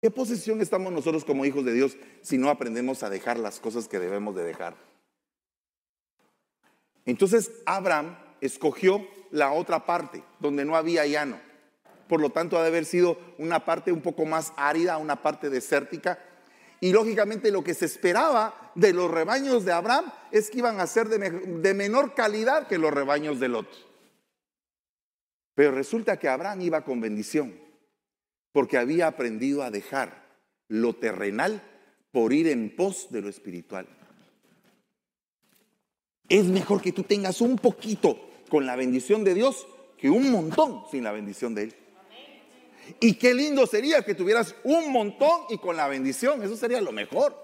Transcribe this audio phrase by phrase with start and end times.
[0.00, 3.88] ¿Qué posición estamos nosotros como hijos de Dios si no aprendemos a dejar las cosas
[3.88, 4.76] que debemos de dejar?
[7.04, 11.40] Entonces Abraham escogió la otra parte, donde no había llano.
[12.08, 15.50] Por lo tanto, ha de haber sido una parte un poco más árida, una parte
[15.50, 16.18] desértica.
[16.80, 20.86] Y lógicamente lo que se esperaba de los rebaños de Abraham es que iban a
[20.86, 23.68] ser de, de menor calidad que los rebaños de Lot.
[25.54, 27.58] Pero resulta que Abraham iba con bendición,
[28.52, 30.26] porque había aprendido a dejar
[30.68, 31.62] lo terrenal
[32.12, 33.86] por ir en pos de lo espiritual.
[36.28, 39.66] Es mejor que tú tengas un poquito con la bendición de Dios
[39.96, 41.74] que un montón sin la bendición de Él.
[43.00, 46.92] Y qué lindo sería que tuvieras un montón y con la bendición, eso sería lo
[46.92, 47.36] mejor.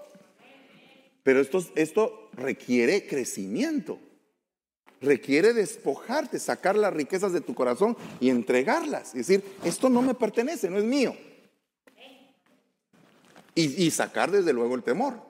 [1.23, 3.99] Pero esto, esto requiere crecimiento,
[5.05, 9.09] requiere despojarte, sacar las riquezas de tu corazón y entregarlas.
[9.15, 11.15] Es decir, esto no me pertenece, no es mío.
[13.53, 15.21] Y, y sacar desde luego el temor.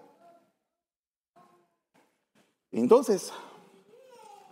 [2.71, 3.31] Entonces,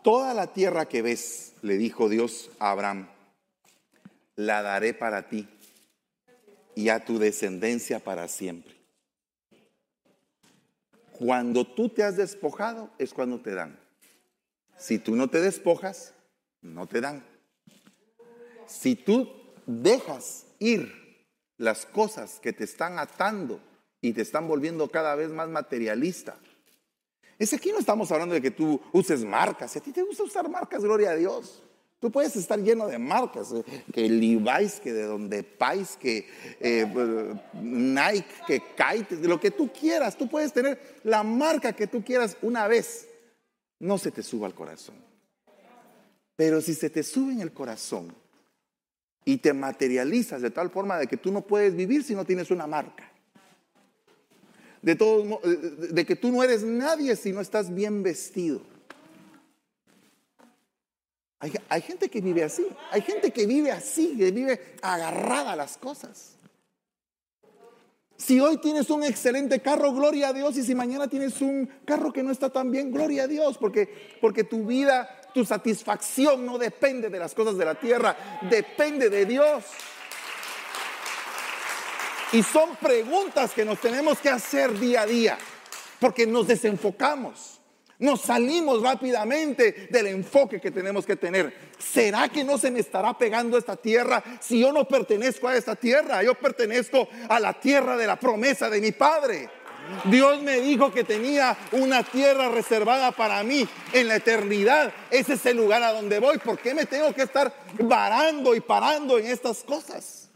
[0.04, 3.10] toda la tierra que ves, le dijo Dios a Abraham,
[4.36, 5.48] la daré para ti
[6.76, 8.74] y a tu descendencia para siempre.
[11.14, 13.83] Cuando tú te has despojado es cuando te dan.
[14.78, 16.14] Si tú no te despojas,
[16.62, 17.24] no te dan.
[18.68, 19.30] Si tú
[19.66, 20.92] dejas ir
[21.58, 23.60] las cosas que te están atando
[24.02, 26.38] y te están volviendo cada vez más materialista,
[27.40, 29.72] es aquí no estamos hablando de que tú uses marcas.
[29.72, 31.62] Si a ti te gusta usar marcas, gloria a Dios.
[32.00, 33.64] Tú puedes estar lleno de marcas, eh,
[33.94, 36.28] que Levi's, que de donde Pais, que
[36.60, 36.86] eh,
[37.54, 40.18] Nike, que Kite, lo que tú quieras.
[40.18, 43.08] Tú puedes tener la marca que tú quieras una vez.
[43.84, 44.96] No se te suba al corazón.
[46.36, 48.14] Pero si se te sube en el corazón
[49.26, 52.50] y te materializas de tal forma de que tú no puedes vivir si no tienes
[52.52, 53.10] una marca.
[54.82, 58.74] De, todo, de que tú no eres nadie si no estás bien vestido
[61.70, 65.78] hay, gente que vive así, hay gente que vive así, que vive agarrada a las
[65.78, 66.36] cosas.
[68.24, 72.14] Si hoy tienes un excelente carro, gloria a Dios, y si mañana tienes un carro
[72.14, 76.58] que no está tan bien, gloria a Dios, porque, porque tu vida, tu satisfacción no
[76.58, 79.66] depende de las cosas de la tierra, depende de Dios.
[82.32, 85.38] Y son preguntas que nos tenemos que hacer día a día,
[86.00, 87.60] porque nos desenfocamos.
[88.04, 91.54] Nos salimos rápidamente del enfoque que tenemos que tener.
[91.80, 95.78] ¿Será que no se me estará pegando esta tierra si yo no pertenezco a esta
[95.78, 96.22] tierra?
[96.22, 99.50] Yo pertenezco a la tierra de la promesa de mi Padre.
[100.04, 104.92] Dios me dijo que tenía una tierra reservada para mí en la eternidad.
[105.10, 106.40] Ese es el lugar a donde voy.
[106.40, 110.30] ¿Por qué me tengo que estar varando y parando en estas cosas?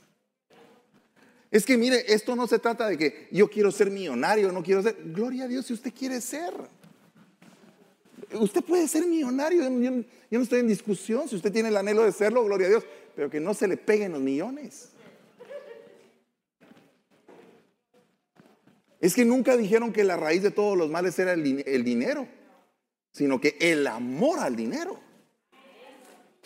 [1.51, 4.81] Es que mire, esto no se trata de que yo quiero ser millonario, no quiero
[4.81, 4.95] ser.
[5.03, 6.53] Gloria a Dios si usted quiere ser.
[8.33, 12.11] Usted puede ser millonario, yo, no estoy en discusión, si usted tiene el anhelo de
[12.11, 14.89] serlo, gloria a Dios, pero que no se le peguen los millones.
[18.99, 22.27] Es que nunca dijeron que la raíz de todos los males era el, el dinero,
[23.13, 24.99] sino que el amor al dinero.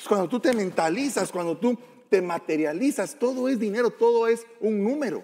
[0.08, 1.78] Cuando tú te mentalizas, cuando tú
[2.10, 5.24] te materializas, todo es dinero, todo es un número.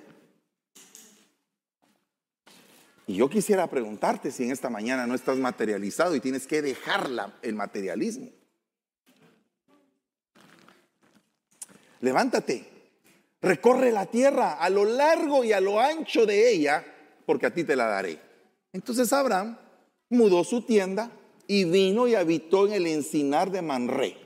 [3.09, 7.09] Y yo quisiera preguntarte si en esta mañana no estás materializado y tienes que dejar
[7.41, 8.29] el materialismo.
[12.01, 12.66] Levántate,
[13.41, 16.85] recorre la tierra a lo largo y a lo ancho de ella,
[17.25, 18.19] porque a ti te la daré.
[18.73, 19.57] Entonces Abraham
[20.09, 21.09] mudó su tienda
[21.47, 24.17] y vino y habitó en el encinar de Manré.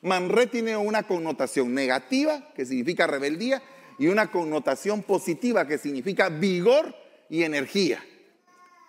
[0.00, 3.62] Manré tiene una connotación negativa, que significa rebeldía,
[3.98, 6.94] y una connotación positiva, que significa vigor
[7.28, 8.02] y energía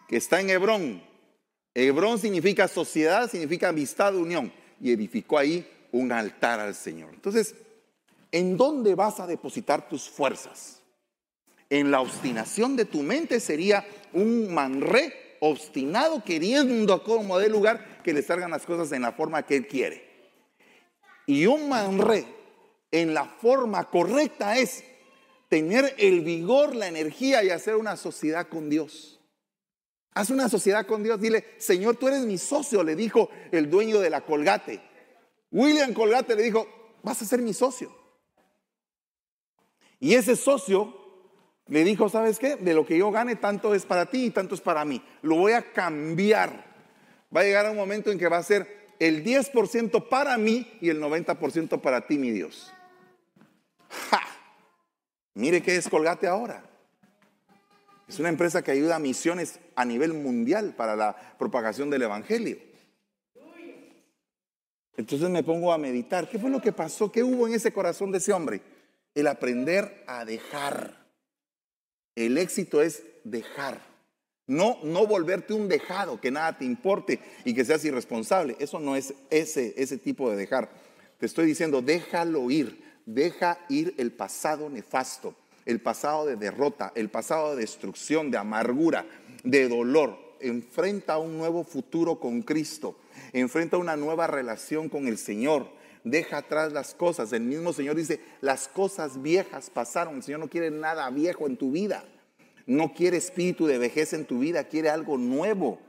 [0.08, 1.04] que está en Hebrón.
[1.74, 4.52] Hebrón significa sociedad, significa amistad, unión.
[4.80, 7.14] Y edificó ahí un altar al Señor.
[7.14, 7.56] Entonces,
[8.32, 10.82] ¿en dónde vas a depositar tus fuerzas?
[11.70, 18.14] En la obstinación de tu mente sería un manré obstinado queriendo como de lugar que
[18.14, 20.14] le salgan las cosas en la forma que él quiere.
[21.26, 22.26] Y un manré
[22.92, 24.84] en la forma correcta es
[25.50, 29.20] tener el vigor, la energía y hacer una sociedad con Dios.
[30.16, 31.20] Haz una sociedad con Dios.
[31.20, 34.82] Dile, Señor, tú eres mi socio, le dijo el dueño de la Colgate.
[35.52, 36.68] William Colgate le dijo,
[37.02, 37.96] vas a ser mi socio.
[40.00, 40.94] Y ese socio
[41.68, 42.58] le dijo, ¿sabes qué?
[42.58, 45.04] De lo que yo gane, tanto es para ti y tanto es para mí.
[45.22, 46.74] Lo voy a cambiar.
[47.36, 50.90] Va a llegar un momento en que va a ser el 10% para mí y
[50.90, 52.72] el 90% para ti, mi Dios.
[54.10, 54.22] ¡Ja!
[55.34, 56.73] Mire qué es Colgate ahora.
[58.14, 62.60] Es una empresa que ayuda a misiones a nivel mundial para la propagación del Evangelio.
[64.96, 67.12] Entonces me pongo a meditar, ¿qué fue lo que pasó?
[67.12, 68.62] ¿Qué hubo en ese corazón de ese hombre?
[69.16, 70.96] El aprender a dejar.
[72.14, 73.82] El éxito es dejar.
[74.46, 78.56] No, no volverte un dejado, que nada te importe y que seas irresponsable.
[78.60, 80.70] Eso no es ese, ese tipo de dejar.
[81.18, 82.84] Te estoy diciendo, déjalo ir.
[83.08, 89.06] Deja ir el pasado nefasto, el pasado de derrota, el pasado de destrucción, de amargura,
[89.44, 90.18] de dolor.
[90.40, 92.98] Enfrenta un nuevo futuro con Cristo.
[93.32, 95.68] Enfrenta una nueva relación con el Señor.
[96.04, 97.32] Deja atrás las cosas.
[97.32, 100.16] El mismo Señor dice, las cosas viejas pasaron.
[100.16, 102.04] El Señor no quiere nada viejo en tu vida.
[102.66, 105.80] No quiere espíritu de vejez en tu vida, quiere algo nuevo.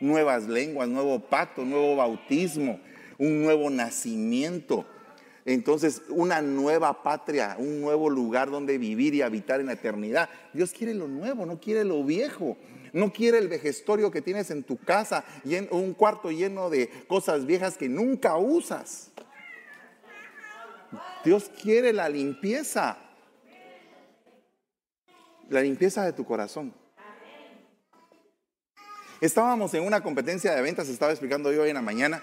[0.00, 2.80] Nuevas lenguas, nuevo pacto, nuevo bautismo,
[3.18, 4.84] un nuevo nacimiento.
[5.46, 10.28] Entonces, una nueva patria, un nuevo lugar donde vivir y habitar en la eternidad.
[10.52, 12.58] Dios quiere lo nuevo, no quiere lo viejo.
[12.92, 15.24] No quiere el vejestorio que tienes en tu casa,
[15.70, 19.10] un cuarto lleno de cosas viejas que nunca usas.
[21.24, 22.98] Dios quiere la limpieza
[25.48, 26.74] la limpieza de tu corazón.
[29.20, 32.22] Estábamos en una competencia de ventas, estaba explicando yo hoy en la mañana,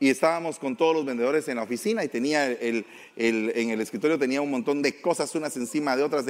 [0.00, 2.84] y estábamos con todos los vendedores en la oficina y tenía el,
[3.16, 6.26] en el escritorio tenía un montón de cosas unas encima de otras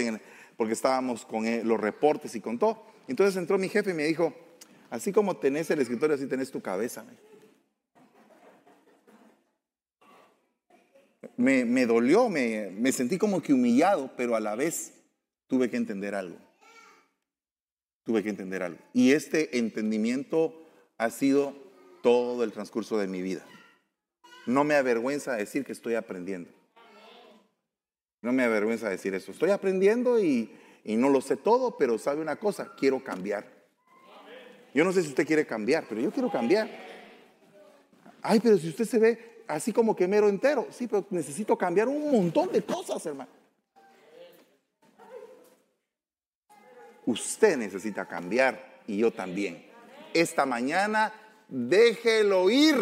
[0.56, 2.84] porque estábamos con los reportes y con todo.
[3.08, 4.34] Entonces entró mi jefe y me dijo,
[4.90, 7.04] así como tenés el escritorio, así tenés tu cabeza.
[11.36, 14.92] Me, me dolió, me, me sentí como que humillado, pero a la vez
[15.48, 16.36] tuve que entender algo.
[18.04, 18.78] Tuve que entender algo.
[18.92, 20.54] Y este entendimiento
[20.98, 21.63] ha sido
[22.04, 23.42] todo el transcurso de mi vida.
[24.44, 26.50] No me avergüenza decir que estoy aprendiendo.
[28.20, 29.32] No me avergüenza decir eso.
[29.32, 30.50] Estoy aprendiendo y,
[30.84, 33.46] no lo sé todo, pero sabe una cosa, quiero cambiar.
[34.74, 36.68] Yo no sé si usted quiere cambiar, pero yo quiero cambiar.
[38.20, 41.88] Ay, pero si usted se ve así como que mero entero, sí, pero necesito cambiar
[41.88, 43.30] un montón de cosas, hermano.
[47.06, 49.64] Usted necesita cambiar y yo también.
[50.12, 51.23] Esta mañana
[51.54, 52.76] déjelo ir.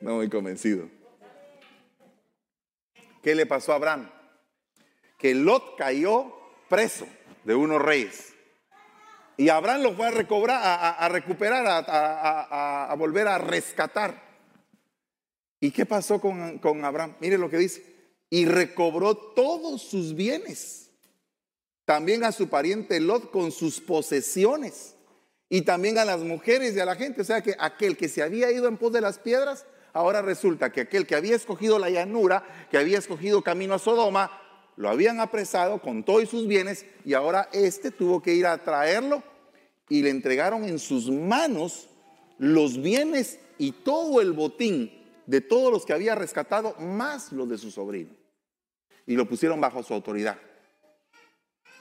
[0.00, 0.88] No muy convencido.
[3.22, 4.10] ¿Qué le pasó a Abraham?
[5.18, 6.32] Que Lot cayó
[6.68, 7.06] preso
[7.44, 8.34] de unos reyes.
[9.36, 10.60] Y Abraham lo fue a, recobrar,
[10.98, 14.28] a, recuperar, a, volver a rescatar.
[15.60, 17.16] ¿Y qué pasó con, con Abraham?
[17.20, 20.90] Mire lo que dice y recobró todos sus bienes.
[21.84, 24.97] También a su pariente Lot con sus posesiones.
[25.48, 27.22] Y también a las mujeres y a la gente.
[27.22, 30.70] O sea que aquel que se había ido en pos de las piedras, ahora resulta
[30.70, 34.30] que aquel que había escogido la llanura, que había escogido camino a Sodoma,
[34.76, 39.22] lo habían apresado con todos sus bienes y ahora este tuvo que ir a traerlo
[39.88, 41.88] y le entregaron en sus manos
[42.38, 44.92] los bienes y todo el botín
[45.26, 48.18] de todos los que había rescatado, más los de su sobrino
[49.08, 50.36] y lo pusieron bajo su autoridad.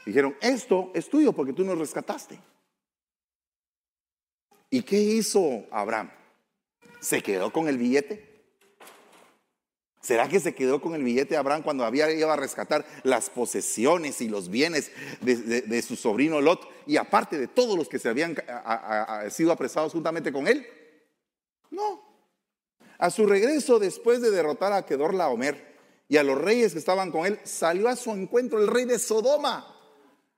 [0.06, 2.40] Dijeron, esto es tuyo porque tú nos rescataste.
[4.70, 6.12] ¿Y qué hizo Abraham?
[7.00, 8.26] ¿Se quedó con el billete?
[10.02, 14.22] ¿Será que se quedó con el billete Abraham cuando había ido a rescatar las posesiones
[14.22, 14.92] y los bienes
[15.22, 18.36] de, su sobrino Lot y aparte de todos los que se habían
[19.30, 20.66] sido apresados juntamente con él?
[21.72, 22.02] No.
[22.98, 25.68] A su regreso después de derrotar a Kedor Laomer,
[26.10, 29.00] y a los reyes que estaban con él, salió a su encuentro el rey de
[29.00, 29.76] Sodoma.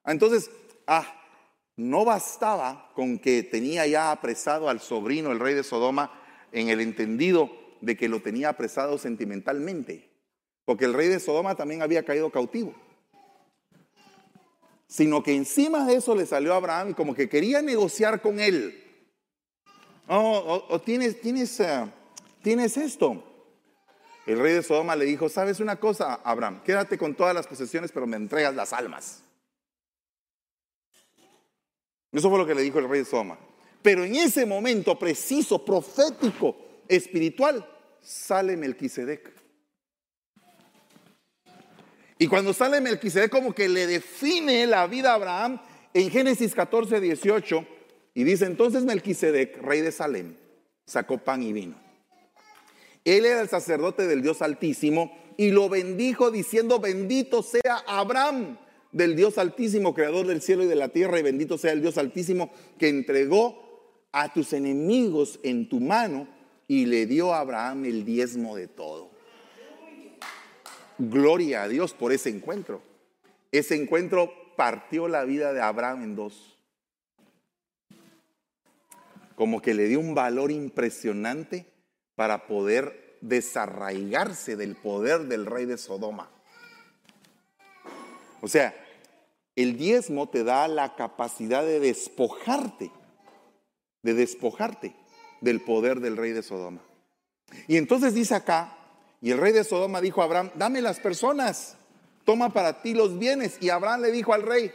[0.06, 0.50] Entonces,
[0.88, 1.19] ah,
[1.80, 6.12] no bastaba con que tenía ya apresado al sobrino, el rey de Sodoma,
[6.52, 10.10] en el entendido de que lo tenía apresado sentimentalmente,
[10.66, 12.76] porque el rey de Sodoma también había caído cautivo.
[14.88, 18.84] Sino que encima de eso le salió a Abraham como que quería negociar con él.
[20.08, 21.86] Oh, o, tienes, tienes, eh,
[22.42, 23.24] tienes esto.
[24.26, 26.62] El rey de Sodoma le dijo, ¿sabes una cosa, Abraham?
[26.66, 29.24] Quédate con todas las posesiones, pero me entregas las almas.
[32.12, 33.38] Eso fue lo que le dijo el rey de Sodoma.
[33.82, 36.56] Pero en ese momento preciso, profético,
[36.88, 37.66] espiritual,
[38.02, 39.32] sale Melquisedec.
[42.18, 45.62] Y cuando sale Melquisedec, como que le define la vida a Abraham
[45.94, 47.66] en Génesis 14, 18,
[48.16, 50.36] y dice: Entonces Melquisedec, rey de Salem,
[50.86, 51.76] sacó pan y vino.
[53.06, 58.58] Él era el sacerdote del Dios Altísimo y lo bendijo diciendo, bendito sea Abraham
[58.92, 61.98] del Dios Altísimo, creador del cielo y de la tierra, y bendito sea el Dios
[61.98, 63.70] Altísimo que entregó
[64.12, 66.28] a tus enemigos en tu mano
[66.68, 69.12] y le dio a Abraham el diezmo de todo.
[70.98, 72.82] Gloria a Dios por ese encuentro.
[73.52, 76.58] ese encuentro partió la vida de Abraham en dos.
[79.36, 81.66] Como que le dio un valor impresionante
[82.16, 86.30] para poder desarraigarse del poder del rey de Sodoma.
[88.42, 88.76] O sea,
[89.56, 92.92] el diezmo te da la capacidad de despojarte,
[94.04, 94.96] de despojarte
[95.42, 96.82] del poder del rey de Sodoma.
[97.68, 98.78] Y entonces dice acá,
[99.22, 101.76] y el rey de Sodoma dijo a Abraham, dame las personas,
[102.24, 103.58] toma para ti los bienes.
[103.60, 104.72] Y Abraham le dijo al rey,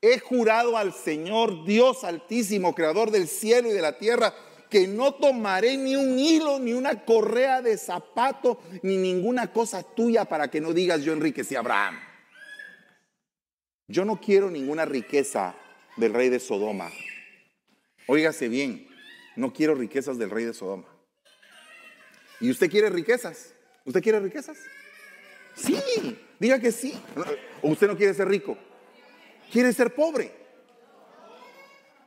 [0.00, 4.32] he jurado al Señor Dios altísimo, creador del cielo y de la tierra,
[4.70, 10.24] que no tomaré ni un hilo, ni una correa de zapato, ni ninguna cosa tuya
[10.24, 11.98] para que no digas yo enriquecí a Abraham.
[13.92, 15.54] Yo no quiero ninguna riqueza
[15.98, 16.90] del rey de Sodoma.
[18.06, 18.88] Óigase bien,
[19.36, 20.86] no quiero riquezas del rey de Sodoma.
[22.40, 23.52] ¿Y usted quiere riquezas?
[23.84, 24.56] ¿Usted quiere riquezas?
[25.54, 25.76] Sí,
[26.38, 26.98] diga que sí.
[27.60, 28.56] ¿O usted no quiere ser rico?
[29.52, 30.32] ¿Quiere ser pobre?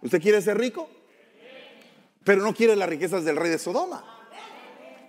[0.01, 0.89] ¿Usted quiere ser rico?
[2.24, 4.04] Pero no quiere las riquezas del rey de Sodoma.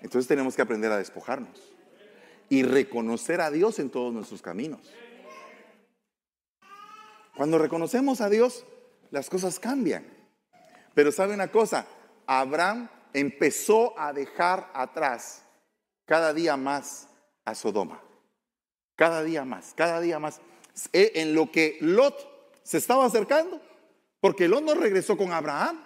[0.02, 1.73] Entonces tenemos que aprender a despojarnos
[2.50, 4.92] y reconocer a Dios en todos nuestros caminos.
[7.36, 8.64] Cuando reconocemos a Dios,
[9.10, 10.06] las cosas cambian.
[10.94, 11.86] Pero sabe una cosa,
[12.26, 15.42] Abraham empezó a dejar atrás
[16.06, 17.08] cada día más
[17.44, 18.02] a Sodoma.
[18.96, 20.40] Cada día más, cada día más.
[20.92, 22.16] E, en lo que Lot
[22.62, 23.60] se estaba acercando,
[24.20, 25.84] porque Lot no regresó con Abraham.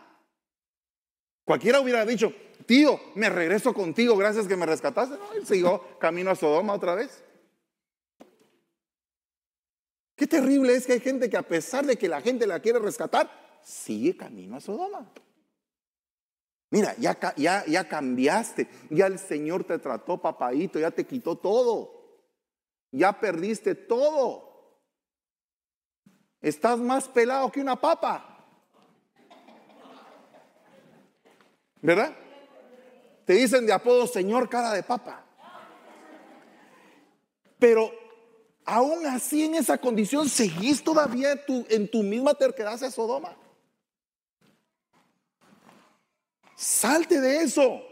[1.45, 2.33] Cualquiera hubiera dicho,
[2.67, 5.17] tío, me regreso contigo, gracias que me rescataste.
[5.17, 7.25] No, él siguió camino a Sodoma otra vez.
[10.20, 12.79] Qué terrible es que hay gente que a pesar de que la gente la quiere
[12.79, 13.31] rescatar,
[13.63, 15.13] sigue camino a Sodoma.
[16.71, 22.23] Mira, ya, ya, ya cambiaste, ya el Señor te trató, papadito, ya te quitó todo,
[22.91, 24.79] ya perdiste todo.
[26.41, 28.47] Estás más pelado que una papa.
[31.83, 32.17] ¿Verdad?
[33.25, 35.25] Te dicen de apodo Señor cara de papa.
[37.59, 37.93] Pero
[38.71, 41.33] aún así en esa condición, ¿seguís todavía
[41.69, 43.37] en tu, misma terquedad hacia Sodoma?
[46.55, 47.83] Salte de eso.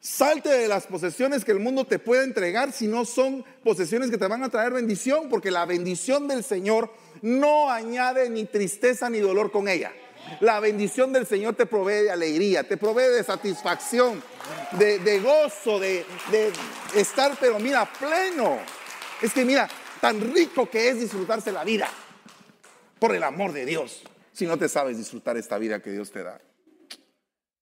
[0.00, 4.16] Salte de las posesiones que el mundo te puede entregar si no son posesiones que
[4.16, 9.18] te van a traer bendición, porque la bendición del Señor no añade ni tristeza ni
[9.18, 9.92] dolor con ella.
[10.40, 14.22] La bendición del Señor te provee de alegría, te provee de satisfacción,
[14.78, 16.52] de, gozo, de, de
[16.94, 18.58] estar, pero mira, pleno.
[19.22, 19.68] Es que mira,
[20.00, 21.88] tan rico que es disfrutarse la vida.
[22.98, 24.02] Por el amor de Dios.
[24.32, 26.40] Si no te sabes disfrutar esta vida que Dios te da.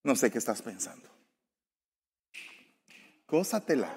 [0.04, 1.08] No sé qué estás pensando.
[3.28, 3.96] Gózatela.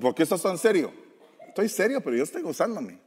[0.00, 0.92] ¿Por qué estás tan serio?
[1.48, 2.98] Estoy serio, pero yo estoy gozándome.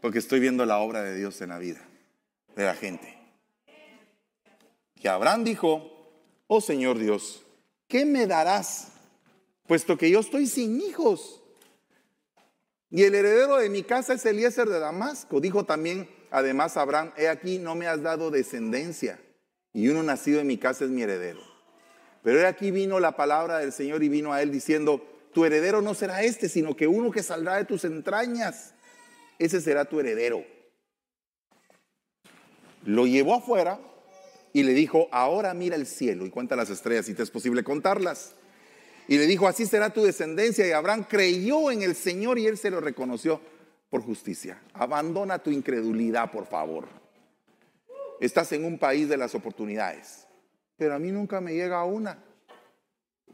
[0.00, 1.80] Porque estoy viendo la obra de Dios en la vida
[2.54, 3.18] de la gente.
[5.00, 5.90] Que Abraham dijo,
[6.46, 7.44] oh Señor Dios,
[7.88, 8.92] ¿qué me darás?
[9.66, 11.41] Puesto que yo estoy sin hijos
[12.94, 15.40] y el heredero de mi casa es Eliezer de Damasco.
[15.40, 19.18] Dijo también, además, Abraham, he aquí, no me has dado descendencia,
[19.72, 21.40] y uno nacido en mi casa es mi heredero.
[22.22, 25.80] Pero he aquí vino la palabra del Señor y vino a él diciendo, tu heredero
[25.80, 28.74] no será este, sino que uno que saldrá de tus entrañas,
[29.38, 30.44] ese será tu heredero.
[32.84, 33.80] Lo llevó afuera
[34.52, 37.64] y le dijo, ahora mira el cielo y cuenta las estrellas si te es posible
[37.64, 38.34] contarlas.
[39.12, 40.66] Y le dijo, así será tu descendencia.
[40.66, 43.42] Y Abraham creyó en el Señor y él se lo reconoció
[43.90, 44.62] por justicia.
[44.72, 46.88] Abandona tu incredulidad, por favor.
[48.20, 50.26] Estás en un país de las oportunidades.
[50.78, 52.24] Pero a mí nunca me llega una.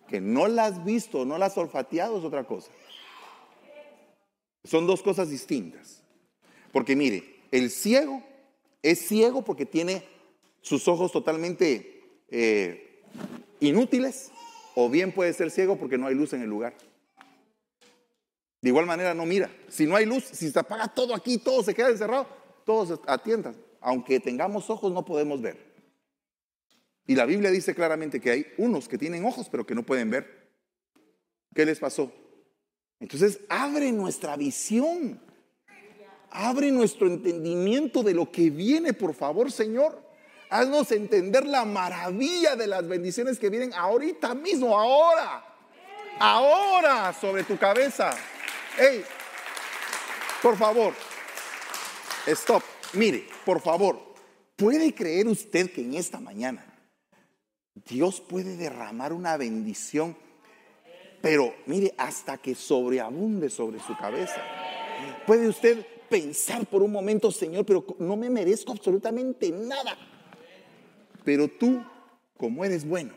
[0.08, 2.72] Que no la has visto, no la has olfateado es otra cosa.
[4.64, 6.02] Son dos cosas distintas.
[6.72, 8.20] Porque mire, el ciego
[8.82, 10.02] es ciego porque tiene
[10.60, 13.04] sus ojos totalmente eh,
[13.60, 14.32] inútiles
[14.80, 16.72] o bien puede ser ciego porque no hay luz en el lugar.
[18.62, 19.50] De igual manera no mira.
[19.66, 22.28] Si no hay luz, si se apaga todo aquí, todo se queda encerrado,
[22.64, 23.56] todos atiendan.
[23.80, 25.56] Aunque tengamos ojos, no podemos ver.
[27.08, 30.10] Y la Biblia dice claramente que hay unos que tienen ojos, pero que no pueden
[30.10, 30.48] ver.
[31.52, 32.12] ¿Qué les pasó?
[33.00, 35.20] Entonces, abre nuestra visión.
[36.30, 40.07] Abre nuestro entendimiento de lo que viene, por favor, Señor.
[40.50, 45.44] Haznos entender la maravilla de las bendiciones que vienen ahorita mismo, ahora.
[46.18, 48.10] Ahora sobre tu cabeza.
[48.76, 49.04] Hey,
[50.42, 50.94] por favor,
[52.26, 52.62] stop.
[52.94, 54.14] Mire, por favor,
[54.56, 56.64] ¿puede creer usted que en esta mañana
[57.74, 60.16] Dios puede derramar una bendición
[61.20, 64.40] pero mire, hasta que sobreabunde sobre su cabeza.
[65.26, 69.96] Puede usted pensar por un momento, Señor, pero no me merezco absolutamente nada.
[71.28, 71.84] Pero tú,
[72.38, 73.12] como eres bueno,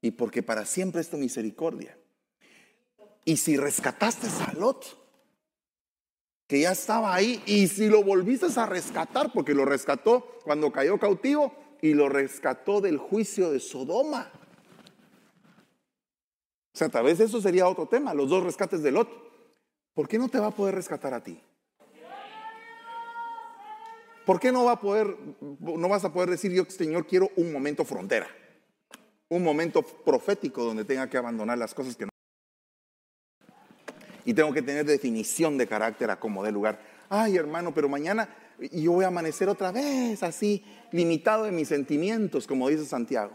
[0.00, 1.98] y porque para siempre es tu misericordia,
[3.24, 4.96] y si rescataste a Lot,
[6.46, 11.00] que ya estaba ahí, y si lo volviste a rescatar, porque lo rescató cuando cayó
[11.00, 11.52] cautivo,
[11.82, 14.30] y lo rescató del juicio de Sodoma.
[16.72, 19.08] O sea, tal vez eso sería otro tema, los dos rescates de Lot.
[19.94, 21.42] ¿Por qué no te va a poder rescatar a ti?
[24.30, 25.16] ¿Por qué no va a poder,
[25.58, 28.28] no vas a poder decir yo, Señor, quiero un momento frontera?
[29.28, 32.10] Un momento profético donde tenga que abandonar las cosas que no.
[34.24, 36.80] Y tengo que tener definición de carácter a como de lugar.
[37.08, 38.28] Ay, hermano, pero mañana
[38.70, 43.32] yo voy a amanecer otra vez así, limitado en mis sentimientos, como dice Santiago.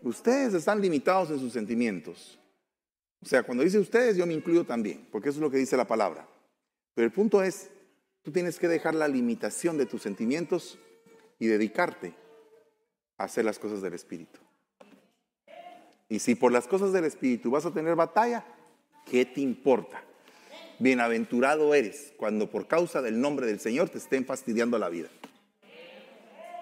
[0.00, 2.38] Ustedes están limitados en sus sentimientos.
[3.20, 5.76] O sea, cuando dice ustedes, yo me incluyo también, porque eso es lo que dice
[5.76, 6.26] la palabra.
[6.94, 7.68] Pero el punto es,
[8.24, 10.78] tú tienes que dejar la limitación de tus sentimientos
[11.38, 12.14] y dedicarte
[13.18, 14.40] a hacer las cosas del Espíritu.
[16.08, 18.44] Y si por las cosas del Espíritu vas a tener batalla,
[19.06, 20.02] ¿qué te importa?
[20.78, 25.08] Bienaventurado eres cuando por causa del nombre del Señor te estén fastidiando la vida.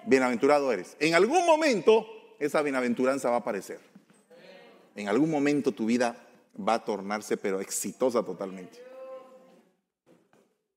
[0.05, 0.97] Bienaventurado eres.
[0.99, 2.05] En algún momento
[2.39, 3.79] esa bienaventuranza va a aparecer.
[4.95, 6.27] En algún momento tu vida
[6.59, 8.92] va a tornarse pero exitosa totalmente.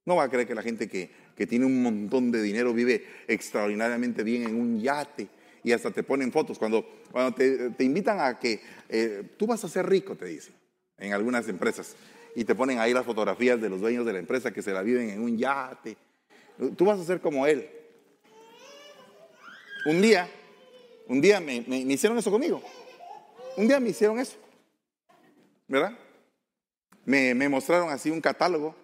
[0.07, 1.11] No va a creer que la gente que,
[1.47, 5.29] tiene un montón de dinero vive extraordinariamente bien en un yate
[5.63, 6.59] y hasta te ponen fotos.
[6.59, 10.55] Cuando, cuando te, invitan a que eh, tú vas a ser rico, te dicen,
[10.97, 11.95] en algunas empresas.
[12.35, 14.83] Y te ponen ahí las fotografías de los dueños de la empresa que se la
[14.83, 15.97] viven en un yate.
[16.77, 17.69] Tú vas a ser como él.
[19.85, 20.29] Un día
[21.09, 22.63] un día me, hicieron eso conmigo.
[23.57, 24.37] Un día me hicieron eso.
[25.69, 25.97] ¿Verdad?
[27.05, 28.75] Me, mostraron así un catálogo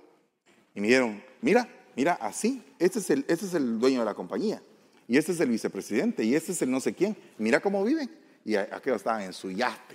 [0.74, 4.14] y me dijeron, mira, mira, así, este es, el, este es el dueño de la
[4.14, 4.62] compañía
[5.08, 7.16] y este es el vicepresidente y este es el no sé quién.
[7.38, 8.10] Mira cómo viven.
[8.44, 9.94] Y aquellos estaban en su yate.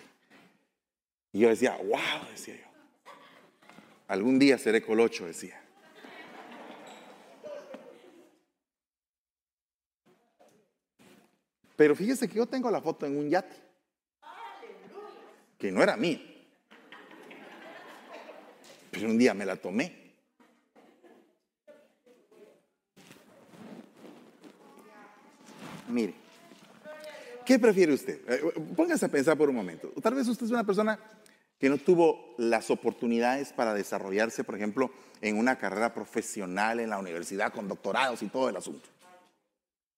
[1.33, 3.11] Y yo decía, wow, decía yo.
[4.07, 5.61] Algún día seré colocho, decía.
[11.75, 13.55] Pero fíjese que yo tengo la foto en un yate,
[15.57, 16.21] que no era mía.
[18.91, 20.06] Pero un día me la tomé.
[25.87, 26.13] Mire,
[27.45, 28.19] ¿qué prefiere usted?
[28.27, 28.41] Eh,
[28.75, 29.91] póngase a pensar por un momento.
[30.01, 30.99] Tal vez usted es una persona
[31.59, 36.99] que no tuvo las oportunidades para desarrollarse, por ejemplo, en una carrera profesional en la
[36.99, 38.89] universidad con doctorados y todo el asunto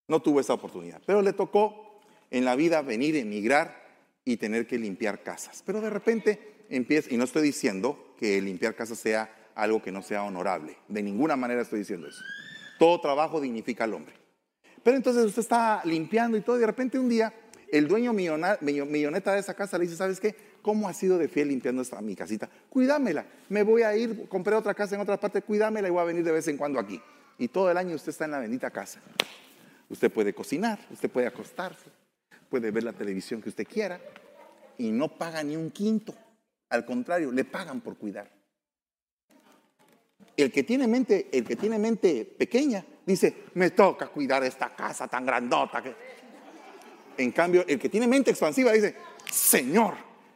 [0.10, 1.02] no tuvo esa oportunidad.
[1.06, 3.88] Pero le tocó en la vida venir, emigrar
[4.25, 5.63] y tener que limpiar casas.
[5.65, 10.02] Pero de repente empieza, y no estoy diciendo que limpiar casas sea algo que no
[10.02, 12.21] sea honorable, de ninguna manera estoy diciendo eso.
[12.78, 14.18] Todo trabajo dignifica al hombre.
[14.83, 17.33] Pero entonces usted está limpiando y todo, y de repente un día
[17.71, 20.35] el dueño milloneta de esa casa le dice, ¿sabes qué?
[20.61, 22.49] ¿Cómo ha sido de fiel limpiando esta, mi casita?
[22.69, 23.25] Cuídamela.
[23.49, 26.23] Me voy a ir, compré otra casa en otra parte, cuídamela y voy a venir
[26.23, 27.01] de vez en cuando aquí.
[27.37, 28.99] Y todo el año usted está en la bendita casa.
[29.89, 31.89] Usted puede cocinar, usted puede acostarse,
[32.49, 33.99] puede ver la televisión que usted quiera
[34.77, 36.13] y no paga ni un quinto.
[36.69, 38.38] Al contrario, le pagan por cuidar.
[40.41, 45.06] El que tiene mente, el que tiene mente pequeña dice, me toca cuidar esta casa
[45.06, 45.84] tan grandota.
[47.17, 48.95] En cambio, el que tiene mente expansiva dice,
[49.30, 49.95] Señor,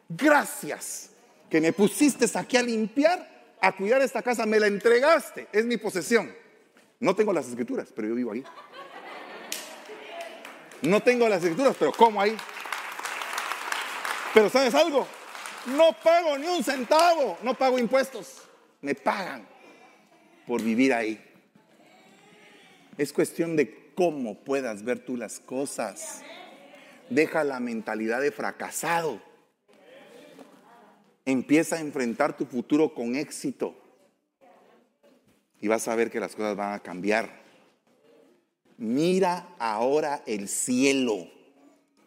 [0.09, 1.11] gracias
[1.49, 5.77] que me pusiste aquí a limpiar, a cuidar esta casa, me la entregaste, es mi
[5.77, 6.33] posesión.
[6.99, 8.43] No tengo las escrituras, pero yo vivo ahí.
[10.81, 12.35] No tengo las escrituras, pero como ahí.
[14.33, 15.07] Pero ¿sabes algo?
[15.65, 18.41] No pago ni un centavo, no pago impuestos.
[18.81, 19.52] Me pagan
[20.47, 21.19] por vivir ahí.
[22.97, 26.21] Es cuestión de cómo puedas ver tú las cosas.
[27.09, 29.21] Deja la mentalidad de fracasado.
[31.25, 33.75] Empieza a enfrentar tu futuro con éxito.
[35.61, 37.41] Y vas a ver que las cosas van a cambiar.
[38.77, 41.29] Mira ahora el cielo.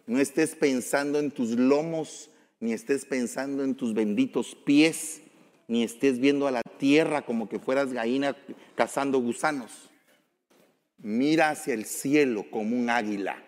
[0.07, 5.23] No estés pensando en tus lomos, ni estés pensando en tus benditos pies,
[5.69, 8.37] ni estés viendo a la tierra como que fueras gallina
[8.75, 9.91] cazando gusanos.
[10.99, 13.43] Mira hacia el cielo como un águila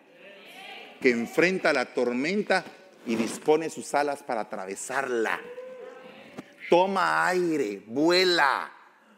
[1.00, 2.64] que enfrenta la tormenta
[3.07, 5.40] y dispone sus alas para atravesarla.
[6.68, 8.72] Toma aire, vuela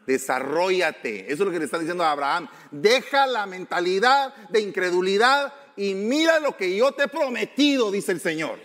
[0.05, 1.25] desarrollate.
[1.31, 2.47] Eso es lo que le está diciendo a Abraham.
[2.71, 8.19] Deja la mentalidad de incredulidad y mira lo que yo te he prometido, dice el
[8.19, 8.59] Señor.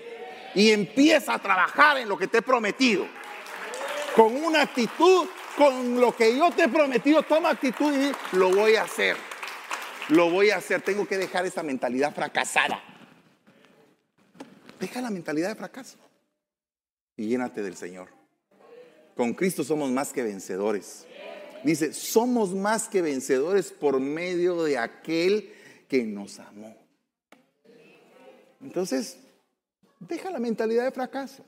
[0.54, 3.06] y empieza a trabajar en lo que te he prometido.
[4.16, 8.76] Con una actitud, con lo que yo te he prometido, toma actitud y lo voy
[8.76, 9.14] a hacer.
[10.08, 10.80] Lo voy a hacer.
[10.80, 12.82] Tengo que dejar esa mentalidad fracasada.
[14.80, 15.98] Deja la mentalidad de fracaso
[17.14, 18.08] y llénate del Señor.
[19.14, 21.06] Con Cristo somos más que vencedores.
[21.62, 25.52] Dice, somos más que vencedores por medio de aquel
[25.88, 26.74] que nos amó.
[28.62, 29.18] Entonces,
[30.00, 31.44] deja la mentalidad de fracaso.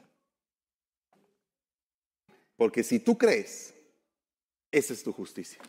[2.58, 3.72] Porque si tú crees,
[4.72, 5.60] esa es tu justicia.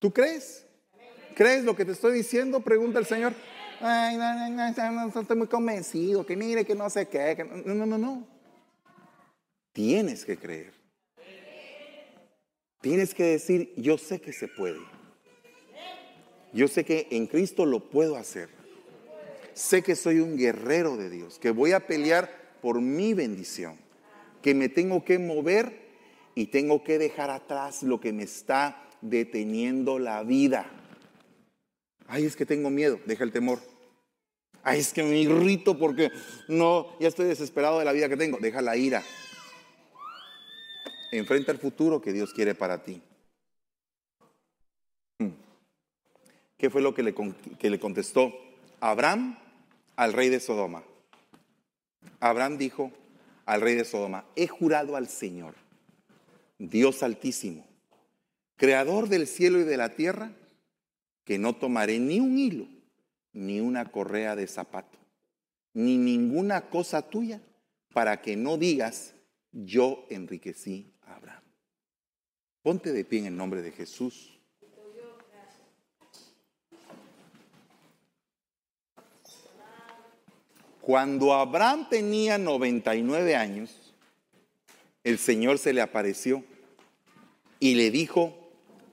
[0.00, 0.66] ¿Tú crees?
[1.36, 2.60] ¿Crees lo que te estoy diciendo?
[2.60, 3.32] Pregunta el Señor.
[3.80, 7.46] Ay, no, no, no, estoy muy convencido, que mire, que no sé qué.
[7.64, 8.26] no, no, no, no.
[9.72, 10.74] Tienes que creer.
[12.80, 14.80] Tienes que decir, yo sé que se puede.
[16.52, 18.48] Yo sé que en Cristo lo puedo hacer.
[19.54, 23.78] Sé que soy un guerrero de Dios, que voy a pelear por mi bendición,
[24.42, 25.90] que me tengo que mover
[26.34, 30.70] y tengo que dejar atrás lo que me está deteniendo la vida.
[32.06, 33.60] Ay, es que tengo miedo, deja el temor.
[34.62, 36.10] Ay, es que me irrito porque
[36.48, 39.02] no, ya estoy desesperado de la vida que tengo, deja la ira.
[41.12, 43.00] Enfrenta el futuro que Dios quiere para ti.
[45.18, 45.30] Hmm.
[46.56, 47.14] ¿Qué fue lo que le,
[47.58, 48.32] que le contestó
[48.80, 49.38] Abraham
[49.96, 50.82] al rey de Sodoma?
[52.20, 52.92] Abraham dijo
[53.50, 55.56] al rey de Sodoma, he jurado al Señor,
[56.60, 57.66] Dios altísimo,
[58.54, 60.30] creador del cielo y de la tierra,
[61.24, 62.68] que no tomaré ni un hilo,
[63.32, 64.96] ni una correa de zapato,
[65.74, 67.40] ni ninguna cosa tuya,
[67.92, 69.14] para que no digas,
[69.50, 71.42] yo enriquecí Abraham.
[72.62, 74.39] Ponte de pie en el nombre de Jesús.
[80.90, 83.94] Cuando Abraham tenía 99 años,
[85.04, 86.42] el Señor se le apareció
[87.60, 88.36] y le dijo,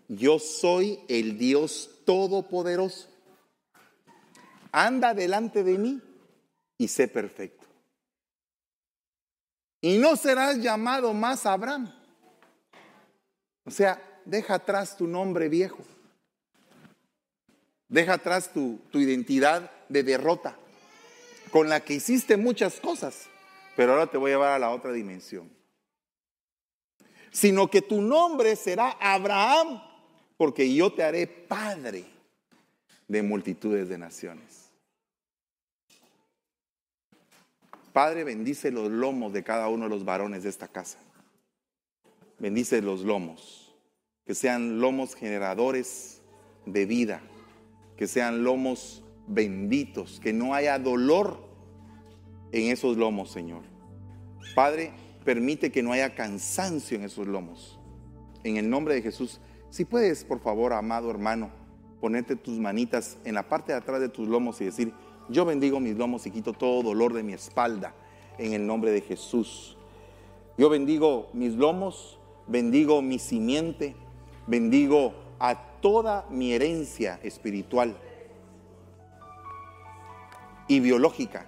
[0.07, 3.10] yo soy el Dios Todopoderoso.
[4.71, 5.99] Anda delante de mí
[6.77, 7.65] y sé perfecto.
[9.81, 11.91] Y no serás llamado más Abraham,
[13.65, 15.83] o sea, deja atrás tu nombre viejo.
[17.89, 20.60] Deja atrás tu, identidad de derrota,
[21.51, 23.27] con la que hiciste muchas cosas,
[23.75, 25.49] pero ahora te voy a llevar a la otra dimensión.
[27.31, 29.81] Sino que tu nombre será Abraham,
[30.38, 32.05] porque yo te haré padre
[33.07, 34.71] de multitudes de naciones.
[37.93, 40.99] Padre, bendice los lomos de cada uno de los varones de esta casa
[42.39, 43.73] bendice los lomos,
[44.25, 46.21] que sean lomos generadores
[46.65, 47.21] de vida,
[47.95, 51.39] que sean lomos benditos, que no haya dolor
[52.51, 53.63] en esos lomos, Señor.
[54.55, 54.91] Padre,
[55.23, 57.79] permite que no haya cansancio en esos lomos.
[58.43, 61.51] En el nombre de Jesús, si puedes, por favor, amado hermano,
[61.99, 64.93] ponerte tus manitas en la parte de atrás de tus lomos y decir,
[65.29, 67.93] yo bendigo mis lomos y quito todo dolor de mi espalda
[68.37, 69.77] en el nombre de Jesús.
[70.57, 73.95] Yo bendigo mis lomos bendigo mi simiente,
[74.47, 77.97] bendigo a toda mi herencia espiritual
[80.67, 81.45] y biológica.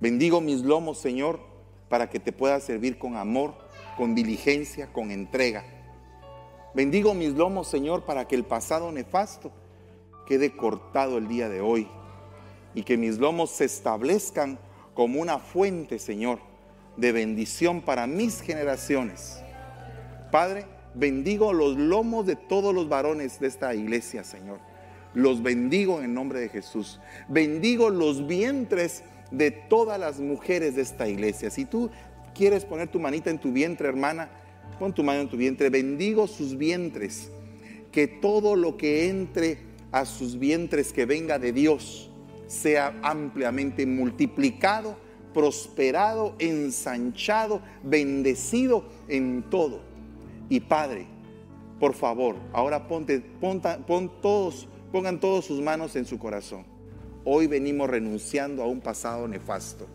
[0.00, 1.40] Bendigo mis lomos, Señor,
[1.88, 3.54] para que te pueda servir con amor,
[3.96, 5.64] con diligencia, con entrega.
[6.74, 9.50] Bendigo mis lomos, Señor, para que el pasado nefasto
[10.26, 11.88] quede cortado el día de hoy
[12.74, 14.58] y que mis lomos se establezcan
[14.94, 16.38] como una fuente, Señor,
[16.96, 19.42] de bendición para mis generaciones.
[20.30, 24.60] Padre, bendigo los lomos de todos los varones de esta iglesia, Señor.
[25.14, 27.00] Los bendigo en el nombre de Jesús.
[27.28, 31.50] Bendigo los vientres de todas las mujeres de esta iglesia.
[31.50, 31.90] Si tú
[32.34, 34.30] quieres poner tu manita en tu vientre, hermana,
[34.78, 35.70] pon tu mano en tu vientre.
[35.70, 37.30] Bendigo sus vientres.
[37.92, 39.58] Que todo lo que entre
[39.90, 42.10] a sus vientres que venga de Dios
[42.46, 44.96] sea ampliamente multiplicado
[45.32, 49.80] prosperado, ensanchado, bendecido en todo.
[50.48, 51.06] Y Padre,
[51.78, 56.64] por favor, ahora ponte, pon todos, pongan todos sus manos en su corazón.
[57.24, 59.86] Hoy venimos renunciando a un pasado nefasto.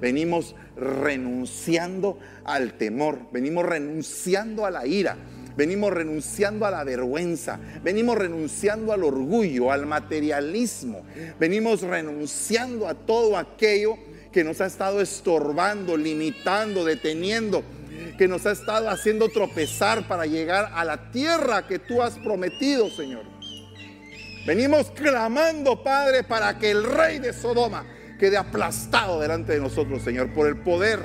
[0.00, 5.16] Venimos renunciando al temor, venimos renunciando a la ira,
[5.56, 11.02] venimos renunciando a la vergüenza, venimos renunciando al orgullo, al materialismo,
[11.38, 13.96] venimos renunciando a todo aquello
[14.32, 17.62] que nos ha estado estorbando, limitando, deteniendo,
[18.18, 22.90] que nos ha estado haciendo tropezar para llegar a la tierra que tú has prometido,
[22.90, 23.22] Señor.
[24.44, 27.84] Venimos clamando, Padre, para que el rey de Sodoma,
[28.18, 31.00] quede aplastado delante de nosotros, Señor, por el poder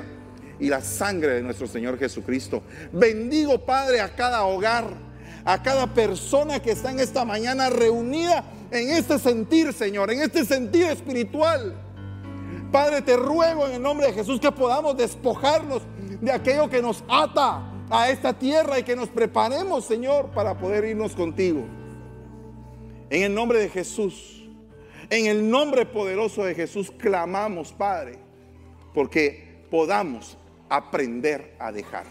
[0.58, 2.62] y la sangre de nuestro Señor Jesucristo.
[2.92, 4.88] Bendigo, Padre, a cada hogar,
[5.44, 10.44] a cada persona que está en esta mañana reunida en este sentir, Señor, en este
[10.44, 11.76] sentir espiritual.
[12.72, 15.82] Padre, te ruego en el nombre de Jesús que podamos despojarnos
[16.20, 20.84] de aquello que nos ata a esta tierra y que nos preparemos, Señor, para poder
[20.84, 21.77] irnos contigo.
[23.10, 24.44] En el nombre de Jesús,
[25.08, 28.18] en el nombre poderoso de Jesús, clamamos, Padre,
[28.92, 30.36] porque podamos
[30.68, 32.04] aprender a dejar.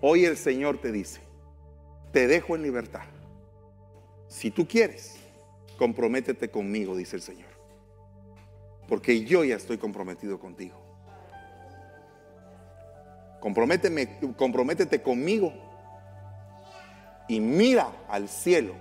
[0.00, 1.20] Hoy el Señor te dice,
[2.12, 3.04] te dejo en libertad.
[4.28, 5.16] Si tú quieres,
[5.78, 7.48] comprométete conmigo, dice el Señor.
[8.86, 10.76] Porque yo ya estoy comprometido contigo.
[13.40, 15.67] Comprométete conmigo
[17.28, 18.74] y mira al cielo,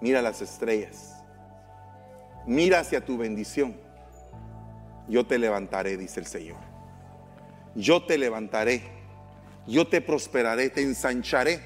[0.00, 1.16] mira las estrellas,
[2.46, 3.74] mira hacia tu bendición.
[5.08, 6.58] Yo te levantaré, dice el Señor.
[7.74, 8.82] Yo te levantaré,
[9.66, 11.60] yo te prosperaré, te ensancharé.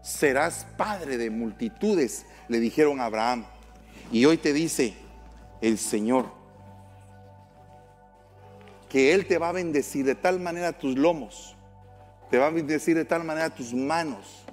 [0.00, 3.46] Serás padre de multitudes, le dijeron a Abraham.
[4.12, 4.94] Y hoy te dice
[5.60, 6.38] el Señor
[8.88, 11.56] que Él te va a bendecir de tal manera tus lomos,
[12.30, 14.44] te va a bendecir de tal manera tus manos,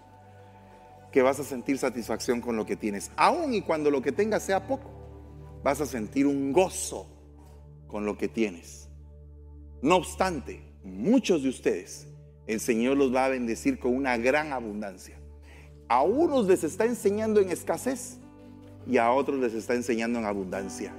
[1.15, 3.09] que vas a sentir satisfacción con lo que tienes.
[3.15, 4.91] Aun y cuando lo que tengas sea poco,
[5.63, 7.07] vas a sentir un gozo
[7.87, 8.89] con lo que tienes.
[9.81, 12.09] No obstante, muchos de ustedes,
[12.47, 15.17] el Señor los va a bendecir con una gran abundancia.
[15.87, 18.17] A unos les está enseñando en escasez
[18.85, 20.93] y a otros les está enseñando en abundancia.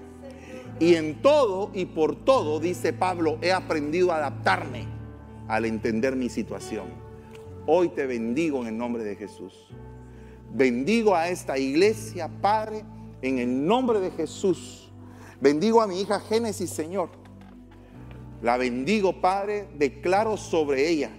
[0.80, 4.86] Y en todo y por todo, dice Pablo, he aprendido a adaptarme
[5.46, 6.86] al entender mi situación.
[7.66, 9.68] Hoy te bendigo en el nombre de Jesús.
[10.56, 12.82] Bendigo a esta iglesia, Padre,
[13.20, 14.88] en el nombre de Jesús.
[15.38, 17.10] Bendigo a mi hija Génesis, Señor.
[18.40, 21.10] La bendigo, Padre, declaro sobre ella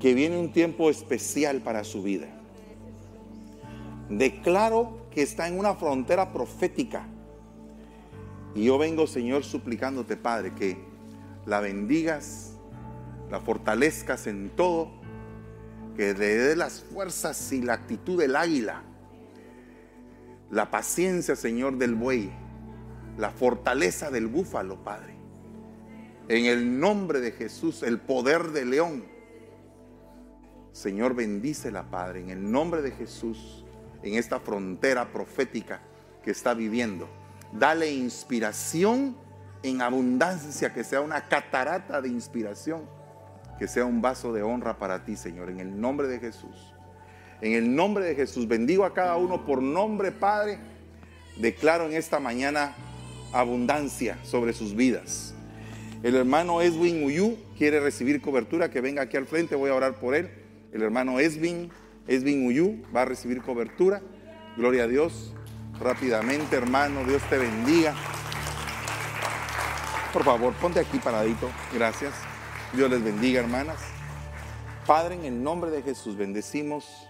[0.00, 2.26] que viene un tiempo especial para su vida.
[4.08, 7.06] Declaro que está en una frontera profética.
[8.54, 10.78] Y yo vengo, Señor, suplicándote, Padre, que
[11.44, 12.54] la bendigas,
[13.30, 14.95] la fortalezcas en todo
[15.96, 18.82] que le dé las fuerzas y la actitud del águila,
[20.50, 22.30] la paciencia, Señor, del buey,
[23.16, 25.16] la fortaleza del búfalo, Padre.
[26.28, 29.04] En el nombre de Jesús, el poder del león.
[30.72, 33.64] Señor, bendícela, Padre, en el nombre de Jesús,
[34.02, 35.80] en esta frontera profética
[36.22, 37.08] que está viviendo.
[37.52, 39.16] Dale inspiración
[39.62, 42.95] en abundancia, que sea una catarata de inspiración
[43.58, 46.74] que sea un vaso de honra para ti, Señor, en el nombre de Jesús.
[47.40, 50.58] En el nombre de Jesús, bendigo a cada uno por nombre, Padre.
[51.36, 52.74] Declaro en esta mañana
[53.32, 55.34] abundancia sobre sus vidas.
[56.02, 59.98] El hermano Eswin Uyu quiere recibir cobertura, que venga aquí al frente, voy a orar
[59.98, 60.30] por él.
[60.72, 61.70] El hermano Eswin,
[62.06, 64.02] Eswin Uyu va a recibir cobertura.
[64.56, 65.34] Gloria a Dios.
[65.80, 67.94] Rápidamente, hermano, Dios te bendiga.
[70.12, 71.50] Por favor, ponte aquí paradito.
[71.74, 72.25] Gracias.
[72.74, 73.78] Dios les bendiga, hermanas.
[74.86, 77.08] Padre, en el nombre de Jesús, bendecimos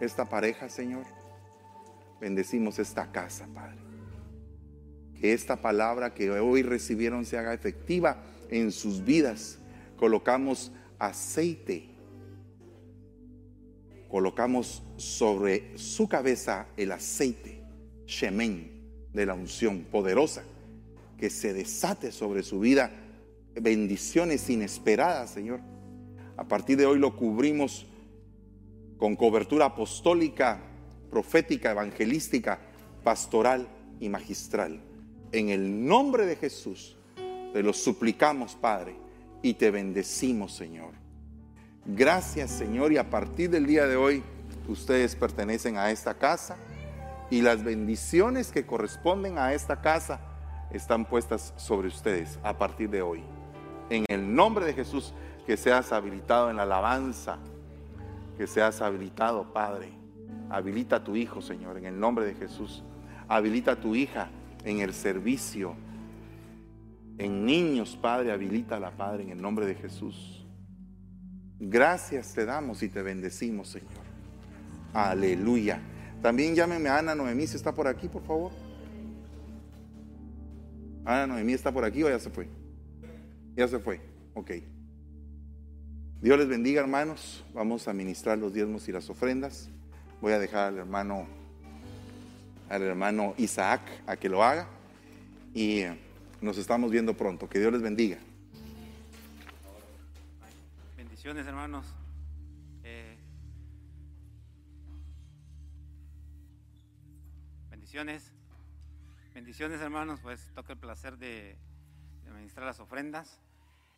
[0.00, 1.04] esta pareja, Señor.
[2.20, 3.76] Bendecimos esta casa, Padre.
[5.20, 9.58] Que esta palabra que hoy recibieron se haga efectiva en sus vidas.
[9.98, 11.90] Colocamos aceite.
[14.08, 17.60] Colocamos sobre su cabeza el aceite,
[18.06, 20.44] Shemen, de la unción poderosa,
[21.18, 22.90] que se desate sobre su vida
[23.60, 25.60] bendiciones inesperadas, Señor.
[26.36, 27.86] A partir de hoy lo cubrimos
[28.98, 30.60] con cobertura apostólica,
[31.10, 32.58] profética, evangelística,
[33.02, 33.68] pastoral
[34.00, 34.80] y magistral.
[35.32, 36.96] En el nombre de Jesús
[37.52, 38.96] te lo suplicamos, Padre,
[39.42, 40.92] y te bendecimos, Señor.
[41.84, 44.22] Gracias, Señor, y a partir del día de hoy
[44.68, 46.56] ustedes pertenecen a esta casa
[47.30, 50.20] y las bendiciones que corresponden a esta casa
[50.72, 53.22] están puestas sobre ustedes a partir de hoy.
[53.88, 55.14] En el nombre de Jesús,
[55.46, 57.38] que seas habilitado en la alabanza,
[58.36, 59.92] que seas habilitado, Padre.
[60.50, 62.82] Habilita a tu hijo, Señor, en el nombre de Jesús.
[63.28, 64.28] Habilita a tu hija
[64.64, 65.74] en el servicio.
[67.18, 70.44] En niños, Padre, habilita a la Padre, en el nombre de Jesús.
[71.58, 74.04] Gracias te damos y te bendecimos, Señor.
[74.92, 75.80] Aleluya.
[76.20, 78.52] También llámeme a Ana Noemí, si está por aquí, por favor.
[81.04, 82.48] Ana Noemí está por aquí o ya se fue.
[83.56, 84.00] Ya se fue.
[84.34, 84.50] Ok.
[86.20, 87.42] Dios les bendiga, hermanos.
[87.54, 89.70] Vamos a ministrar los diezmos y las ofrendas.
[90.20, 91.26] Voy a dejar al hermano
[92.68, 94.68] al hermano Isaac a que lo haga
[95.54, 95.84] y
[96.40, 97.48] nos estamos viendo pronto.
[97.48, 98.18] Que Dios les bendiga.
[100.96, 101.86] Bendiciones, hermanos.
[102.84, 103.16] Eh,
[107.70, 108.32] bendiciones.
[109.32, 110.20] Bendiciones, hermanos.
[110.20, 111.56] Pues toca el placer de,
[112.24, 113.40] de administrar las ofrendas.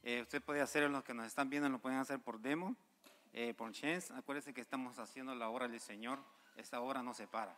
[0.02, 2.76] Eh, usted puede hacerlo, los que nos están viendo lo pueden hacer por demo,
[3.32, 4.12] eh, por chance.
[4.14, 6.18] Acuérdense que estamos haciendo la obra del Señor.
[6.56, 7.56] Esta obra no se para.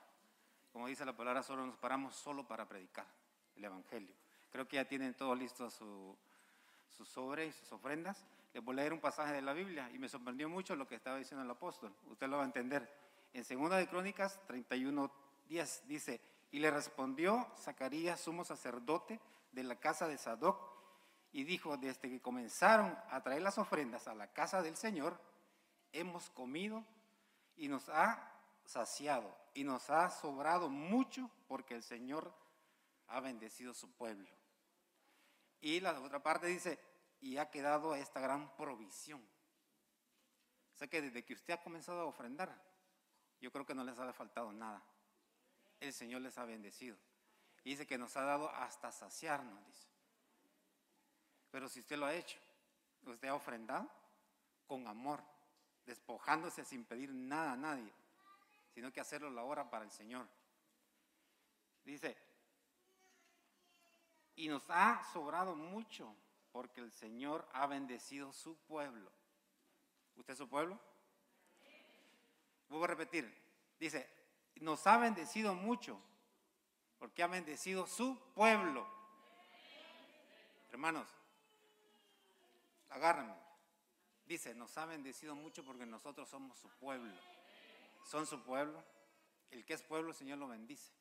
[0.72, 3.07] Como dice la palabra, solo nos paramos solo para predicar
[3.57, 4.14] el Evangelio.
[4.50, 6.16] Creo que ya tienen todo listo su,
[6.88, 8.24] su sobre y sus ofrendas.
[8.53, 10.96] Les voy a leer un pasaje de la Biblia y me sorprendió mucho lo que
[10.96, 11.92] estaba diciendo el apóstol.
[12.09, 12.88] Usted lo va a entender.
[13.33, 15.11] En Segunda de Crónicas 31,
[15.48, 19.20] 10 dice, y le respondió Zacarías, sumo sacerdote
[19.53, 20.80] de la casa de Sadoc,
[21.33, 25.21] y dijo, desde que comenzaron a traer las ofrendas a la casa del Señor,
[25.93, 26.85] hemos comido
[27.57, 28.33] y nos ha
[28.64, 32.33] saciado y nos ha sobrado mucho porque el Señor
[33.09, 34.29] ha bendecido su pueblo.
[35.61, 36.81] Y la otra parte dice,
[37.21, 39.21] y ha quedado esta gran provisión.
[40.75, 42.51] O sea que desde que usted ha comenzado a ofrendar,
[43.40, 44.83] yo creo que no les ha faltado nada.
[45.79, 46.97] El Señor les ha bendecido.
[47.62, 49.89] Y dice que nos ha dado hasta saciarnos, dice.
[51.50, 52.38] Pero si usted lo ha hecho,
[53.06, 53.90] usted ha ofrendado
[54.66, 55.22] con amor,
[55.84, 57.92] despojándose sin pedir nada a nadie,
[58.72, 60.28] sino que hacerlo la hora para el Señor.
[61.84, 62.16] Dice,
[64.36, 66.14] y nos ha sobrado mucho
[66.52, 69.10] porque el Señor ha bendecido su pueblo.
[70.16, 70.78] ¿Usted es su pueblo?
[72.68, 73.32] Vuelvo a repetir.
[73.78, 74.08] Dice,
[74.56, 76.00] nos ha bendecido mucho
[76.98, 78.86] porque ha bendecido su pueblo.
[80.70, 81.08] Hermanos,
[82.90, 83.35] agárrenme.
[84.26, 87.12] Dice, nos ha bendecido mucho porque nosotros somos su pueblo.
[88.05, 88.83] Son su pueblo.
[89.50, 90.92] El que es pueblo, el Señor lo bendice.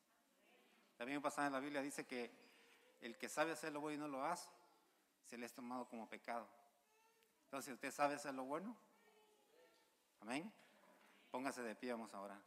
[0.97, 2.31] También pasada en la Biblia dice que
[3.01, 4.49] el que sabe hacer lo bueno y no lo hace,
[5.25, 6.47] se le es tomado como pecado.
[7.45, 8.75] Entonces, usted sabe hacer lo bueno,
[10.21, 10.51] amén.
[11.31, 12.39] Póngase de pie, vamos ahora.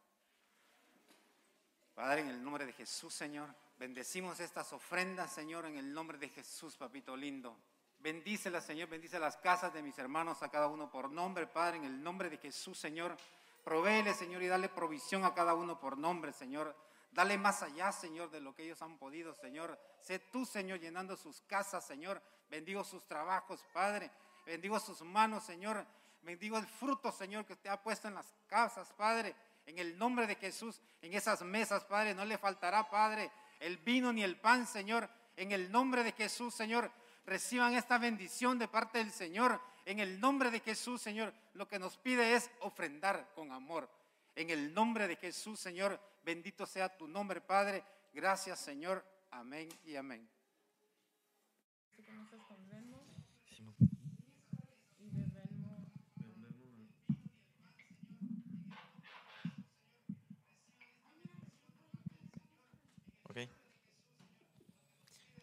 [1.95, 6.29] Padre, en el nombre de Jesús, Señor, bendecimos estas ofrendas, Señor, en el nombre de
[6.29, 7.57] Jesús, papito lindo.
[8.03, 11.85] Bendícela, Señor, bendice las casas de mis hermanos a cada uno por nombre, Padre, en
[11.85, 13.17] el nombre de Jesús, Señor.
[13.63, 16.75] Provéele, Señor, y dale provisión a cada uno por nombre, Señor.
[17.13, 19.79] Dale más allá, Señor, de lo que ellos han podido, Señor.
[20.01, 22.21] Sé tú, Señor, llenando sus casas, Señor.
[22.51, 24.11] Bendigo sus trabajos, Padre.
[24.45, 25.87] Bendigo sus manos, Señor.
[26.23, 29.37] Bendigo el fruto, Señor, que te ha puesto en las casas, Padre.
[29.65, 34.13] En el nombre de Jesús, en esas mesas, Padre, no le faltará, Padre, el vino
[34.13, 35.09] ni el pan, Señor.
[35.37, 36.91] En el nombre de Jesús, Señor,
[37.27, 39.61] reciban esta bendición de parte del Señor.
[39.85, 43.89] En el nombre de Jesús, Señor, lo que nos pide es ofrendar con amor.
[44.35, 47.85] En el nombre de Jesús, Señor, bendito sea tu nombre, Padre.
[48.13, 49.05] Gracias, Señor.
[49.31, 50.29] Amén y amén.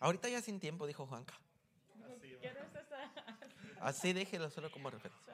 [0.01, 1.33] Ahorita ya sin tiempo, dijo Juanca.
[3.81, 5.33] Así déjelo solo como referencia.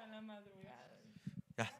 [1.57, 1.73] Ya.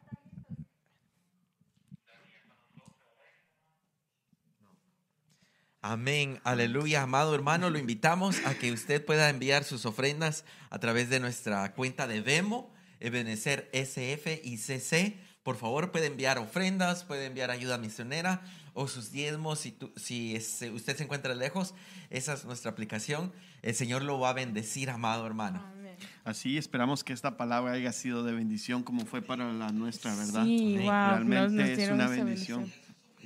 [5.81, 11.09] Amén, aleluya, amado hermano, lo invitamos a que usted pueda enviar sus ofrendas a través
[11.09, 15.19] de nuestra cuenta de Vemo, Ebenecer SF y CC.
[15.43, 18.41] Por favor, puede enviar ofrendas, puede enviar ayuda misionera
[18.75, 21.73] o sus diezmos si, tú- si es- usted se encuentra lejos.
[22.11, 23.33] Esa es nuestra aplicación.
[23.63, 25.63] El Señor lo va a bendecir, amado hermano.
[25.73, 25.95] Amén.
[26.23, 30.43] Así esperamos que esta palabra haya sido de bendición como fue para la nuestra, ¿verdad?
[30.43, 32.71] Sí, wow, nos- nos Realmente es una bendición.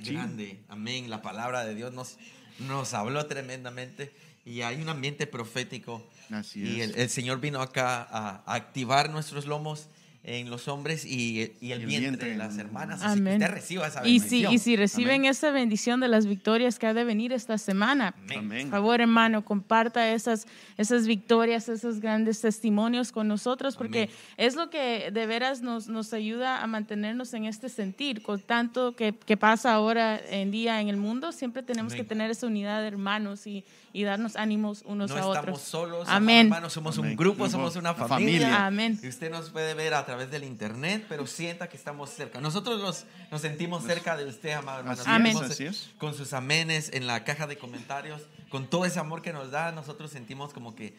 [0.02, 0.12] Sí.
[0.14, 1.10] Grande, amén.
[1.10, 2.16] La palabra de Dios nos,
[2.60, 4.12] nos habló tremendamente
[4.46, 6.02] y hay un ambiente profético.
[6.30, 6.90] Así y es.
[6.90, 9.88] el, el Señor vino acá a, a activar nuestros lomos
[10.22, 12.30] en los hombres y, y el, el vientre, vientre.
[12.32, 13.00] de las hermanas.
[13.02, 13.38] Así Amén.
[13.38, 14.50] que usted reciba esa Y bendición.
[14.50, 15.30] si, y si reciben Amén.
[15.30, 18.64] esa bendición de las victorias que ha de venir esta semana, Amén.
[18.64, 20.46] por favor, hermano, comparta esas,
[20.76, 24.16] esas victorias, esos grandes testimonios con nosotros, porque Amén.
[24.36, 28.22] es lo que de veras nos, nos ayuda a mantenernos en este sentir.
[28.22, 32.04] Con tanto que, que pasa ahora en día en el mundo, siempre tenemos Amén.
[32.04, 35.60] que tener esa unidad de hermanos y, y darnos ánimos unos no a estamos otros.
[35.62, 36.46] solos, Amén.
[36.46, 37.16] hermanos, somos un Amén.
[37.16, 38.08] grupo, Grupo, somos una familia.
[38.48, 38.66] familia.
[38.66, 39.00] Amén.
[39.02, 42.40] Y usted nos puede ver a través del internet, pero sienta que estamos cerca.
[42.40, 44.92] Nosotros nos, nos sentimos cerca de usted, amado hermano.
[45.00, 45.36] Así es, Amén.
[45.42, 45.90] así es.
[45.98, 49.72] Con sus amenes en la caja de comentarios, con todo ese amor que nos da,
[49.72, 50.94] nosotros sentimos como que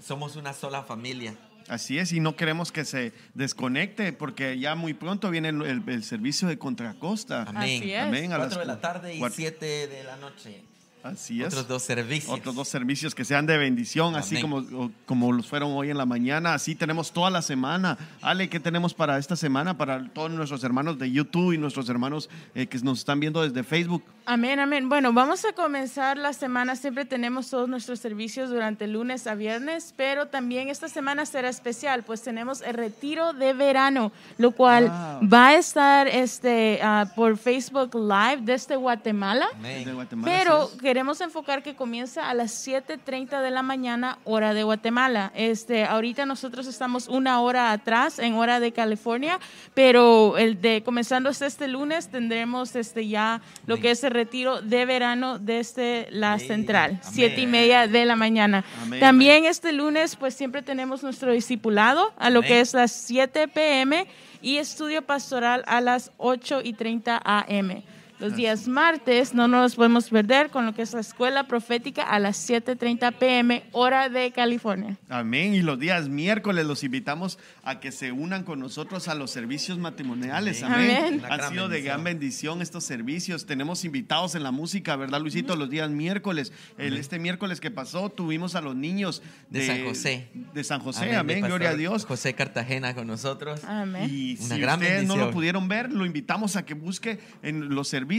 [0.00, 1.36] somos una sola familia.
[1.68, 5.82] Así es, y no queremos que se desconecte porque ya muy pronto viene el, el-
[5.86, 7.42] el servicio de Contracosta.
[7.42, 7.80] Amén.
[7.82, 8.02] Así es.
[8.02, 8.32] Amén.
[8.32, 10.64] A las 4 de la tarde y cuatro- 7 de la noche.
[11.02, 11.48] Así es.
[11.48, 12.32] Otros dos servicios.
[12.32, 14.64] Otros dos servicios que sean de bendición, así como,
[15.06, 16.54] como los fueron hoy en la mañana.
[16.54, 17.98] Así tenemos toda la semana.
[18.20, 19.76] Ale, ¿qué tenemos para esta semana?
[19.76, 23.62] Para todos nuestros hermanos de YouTube y nuestros hermanos eh, que nos están viendo desde
[23.64, 24.02] Facebook.
[24.24, 24.88] Amén, amén.
[24.88, 26.76] Bueno, vamos a comenzar la semana.
[26.76, 32.04] Siempre tenemos todos nuestros servicios durante lunes a viernes, pero también esta semana será especial,
[32.04, 35.28] pues tenemos el retiro de verano, lo cual Wow.
[35.28, 39.46] va a estar este, ah, por Facebook Live desde Guatemala.
[39.54, 39.78] Amén.
[39.78, 40.76] Desde Guatemala, Pero es.
[40.92, 45.32] Queremos enfocar que comienza a las 7.30 de la mañana, hora de Guatemala.
[45.34, 49.40] Este, ahorita nosotros estamos una hora atrás, en hora de California,
[49.72, 54.60] pero el de comenzando hasta este lunes tendremos este, ya lo que es el retiro
[54.60, 56.46] de verano desde la Amén.
[56.46, 58.62] central, siete y media de la mañana.
[58.82, 59.00] Amén.
[59.00, 64.06] También este lunes, pues siempre tenemos nuestro discipulado a lo que es las 7 p.m.
[64.42, 67.82] y estudio pastoral a las 8 y 30 a.m.
[68.22, 72.20] Los días martes no nos podemos perder con lo que es la escuela profética a
[72.20, 74.96] las 7.30 pm, hora de California.
[75.08, 75.54] Amén.
[75.54, 79.78] Y los días miércoles los invitamos a que se unan con nosotros a los servicios
[79.78, 80.62] matrimoniales.
[80.62, 81.20] Amén.
[81.20, 81.22] Amén.
[81.28, 83.44] Han sido de gran bendición estos servicios.
[83.44, 85.56] Tenemos invitados en la música, ¿verdad, Luisito?
[85.56, 86.52] Los días miércoles.
[86.78, 89.20] El, este miércoles que pasó tuvimos a los niños
[89.50, 90.28] De San José.
[90.54, 91.16] De San José.
[91.16, 91.40] Amén.
[91.40, 92.06] Gloria a Dios.
[92.06, 93.64] José Cartagena con nosotros.
[93.64, 94.08] Amén.
[94.08, 97.74] Y Una si gran ustedes no lo pudieron ver, lo invitamos a que busque en
[97.74, 98.11] los servicios,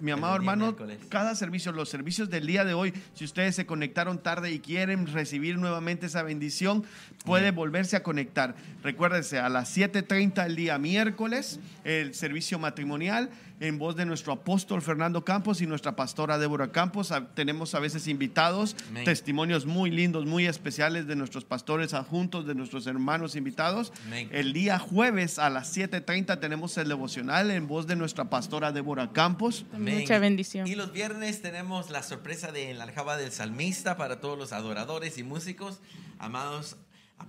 [0.00, 0.98] mi amado hermano, miércoles.
[1.08, 5.06] cada servicio, los servicios del día de hoy, si ustedes se conectaron tarde y quieren
[5.06, 6.84] recibir nuevamente esa bendición,
[7.24, 8.54] puede volverse a conectar.
[8.82, 13.30] Recuérdense, a las 7.30 el día miércoles, el servicio matrimonial
[13.60, 17.10] en voz de nuestro apóstol Fernando Campos y nuestra pastora Débora Campos.
[17.10, 19.04] A- Tenemos a veces invitados, Amén.
[19.04, 23.92] testimonios muy lindos, muy especiales de nuestros pastores adjuntos, de nuestros hermanos invitados.
[24.06, 24.28] Amén.
[24.32, 29.12] El día jueves a las 7.30 tenemos el devocional en voz de nuestra pastora Débora
[29.12, 29.64] Campos.
[29.74, 29.98] Amén.
[30.00, 30.66] Mucha bendición.
[30.68, 35.18] Y los viernes tenemos la sorpresa de la aljaba del salmista para todos los adoradores
[35.18, 35.80] y músicos.
[36.20, 36.76] Amados,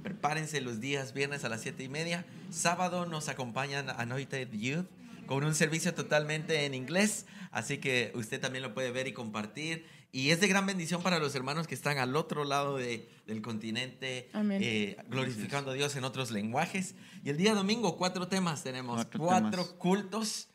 [0.04, 2.26] prepárense los días viernes a las siete y media.
[2.52, 4.86] Sábado nos acompañan Anointed Youth
[5.30, 7.28] con un servicio totalmente en inglés.
[7.52, 9.86] Así que usted también lo puede ver y compartir.
[10.12, 13.44] Y es de gran bendición para los hermanos que están al otro lado de- del
[13.44, 16.96] continente, eh, glorificando a Dios en otros lenguajes.
[17.24, 19.68] Y el día domingo, cuatro temas tenemos, Cuatro cuatro, temas.
[19.78, 20.48] cultos.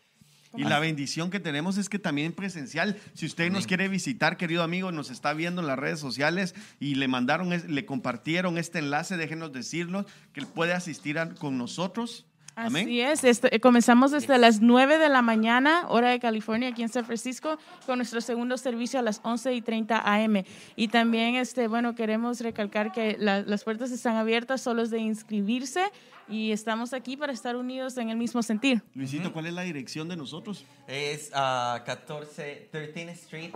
[0.57, 4.62] Y la bendición que tenemos es que también presencial, si usted nos quiere visitar, querido
[4.64, 9.16] amigo, nos está viendo en las redes sociales y le mandaron, le compartieron este enlace,
[9.16, 12.27] déjenos decirnos que él puede asistir a- con nosotros.
[12.57, 12.85] Amén.
[12.87, 16.89] Así es, este, comenzamos desde las 9 de la mañana, hora de California, aquí en
[16.89, 20.45] San Francisco, con nuestro segundo servicio a las 11 y 30 AM.
[20.77, 24.99] Y también, este, bueno, queremos recalcar que la- las puertas están abiertas, solo es de
[25.01, 25.83] inscribirse
[26.29, 28.83] y estamos aquí para estar unidos en el mismo sentir.
[28.95, 30.65] Luisito, ¿cuál es la dirección de nosotros?
[30.87, 33.51] Es a 14, 13th Street,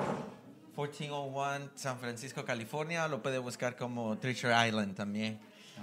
[0.76, 3.09] 1401, San Francisco, California.
[3.09, 5.38] Lo puede buscar como Treasure Island también,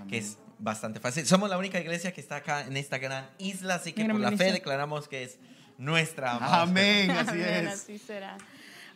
[0.10, 1.26] que es bastante fácil.
[1.26, 4.32] Somos la única iglesia que está acá en esta gran isla, así que Gran por
[4.32, 5.38] la fe declaramos que es
[5.78, 6.36] nuestra.
[6.36, 7.74] amada Amén, así Amén, es.
[7.74, 8.38] así será.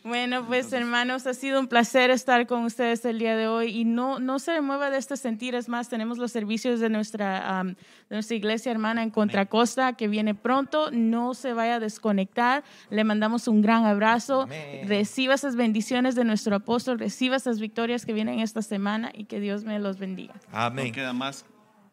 [0.02, 3.84] Bueno, pues hermanos, ha sido un placer estar con ustedes el día de hoy y
[3.84, 8.16] no, no se mueva de este sentir, es más, tenemos los servicios de nuestra, de
[8.16, 13.46] nuestra iglesia hermana en Contracosta que viene pronto, no se vaya a desconectar, le mandamos
[13.48, 14.88] un gran abrazo, Amén.
[14.88, 19.40] reciba esas bendiciones de nuestro apóstol, reciba esas victorias que vienen esta semana y que
[19.40, 20.34] Dios me los bendiga.
[20.52, 20.88] Amén.
[20.88, 21.44] No queda más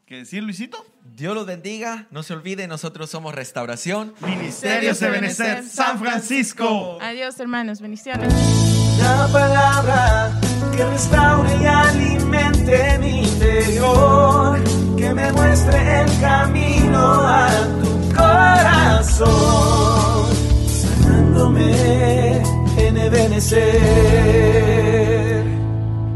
[0.07, 0.83] que decir, Luisito.
[1.03, 2.07] Dios los bendiga.
[2.11, 4.13] No se olvide, nosotros somos Restauración.
[4.21, 6.97] Ministerios de Benecer, San Francisco.
[7.01, 8.33] Adiós hermanos, bendiciones.
[8.99, 10.31] La palabra
[10.75, 14.63] que restaure y alimente mi interior,
[14.95, 17.49] que me muestre el camino a
[17.81, 19.25] tu corazón,
[20.69, 22.41] sanándome
[22.77, 23.67] en Ebenecer.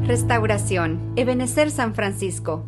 [0.08, 1.12] Restauración.
[1.18, 2.66] Ebenecer San Francisco.